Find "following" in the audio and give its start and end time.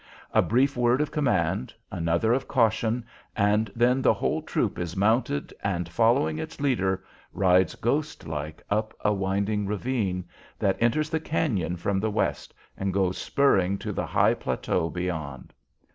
5.87-6.39